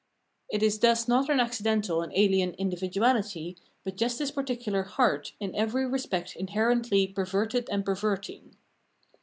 It 0.49 0.63
is 0.63 0.79
thus 0.79 1.07
not 1.07 1.29
an 1.29 1.39
accidental 1.39 2.01
and 2.01 2.11
alien 2.15 2.53
individuahty, 2.53 3.55
but 3.83 3.97
just 3.97 4.17
this 4.17 4.31
particular" 4.31 4.81
heart," 4.97 5.33
in 5.39 5.53
every 5.53 5.85
respect 5.85 6.35
inherently 6.35 7.05
per 7.05 7.23
verted 7.27 7.67
and 7.69 7.85
perverting. 7.85 8.55